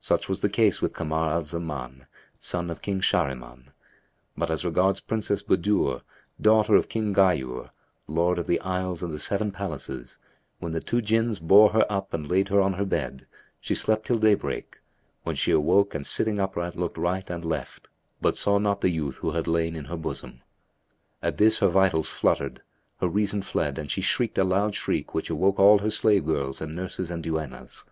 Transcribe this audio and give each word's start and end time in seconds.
Such 0.00 0.28
was 0.28 0.40
the 0.40 0.48
case 0.48 0.82
with 0.82 0.92
Kamar 0.92 1.30
al 1.30 1.44
Zaman, 1.44 2.08
son 2.40 2.68
of 2.68 2.82
King 2.82 3.00
Shahriman; 3.00 3.70
but 4.36 4.50
as 4.50 4.64
regards 4.64 4.98
Princess 4.98 5.40
Budur, 5.40 6.02
daughter 6.40 6.74
of 6.74 6.88
King 6.88 7.14
Ghayur, 7.14 7.70
Lord 8.08 8.40
of 8.40 8.48
the 8.48 8.58
Isles 8.58 9.04
and 9.04 9.14
the 9.14 9.20
Seven 9.20 9.52
Palaces, 9.52 10.18
when 10.58 10.72
the 10.72 10.80
two 10.80 11.00
Jinns 11.00 11.38
bore 11.38 11.70
her 11.74 11.86
up 11.88 12.12
and 12.12 12.28
laid 12.28 12.48
her 12.48 12.60
on 12.60 12.72
her 12.72 12.84
bed, 12.84 13.28
she 13.60 13.76
slept 13.76 14.06
till 14.08 14.18
daybreak, 14.18 14.80
when 15.22 15.36
she 15.36 15.52
awoke 15.52 15.94
and 15.94 16.04
sitting 16.04 16.40
upright 16.40 16.74
looked 16.74 16.98
right 16.98 17.30
and 17.30 17.44
left, 17.44 17.86
but 18.20 18.36
saw 18.36 18.58
not 18.58 18.80
the 18.80 18.90
youth 18.90 19.18
who 19.18 19.30
had 19.30 19.46
lain 19.46 19.76
in 19.76 19.84
her 19.84 19.96
bosom. 19.96 20.40
At 21.22 21.36
this 21.38 21.60
her 21.60 21.68
vitals 21.68 22.08
fluttered, 22.08 22.62
her 23.00 23.06
reason 23.06 23.42
fled 23.42 23.78
and 23.78 23.88
she 23.88 24.00
shrieked 24.00 24.38
a 24.38 24.42
loud 24.42 24.74
shriek 24.74 25.14
which 25.14 25.30
awoke 25.30 25.60
all 25.60 25.78
her 25.78 25.90
slave 25.90 26.24
girls 26.26 26.60
and 26.60 26.74
nurses 26.74 27.12
and 27.12 27.22
duennas. 27.22 27.84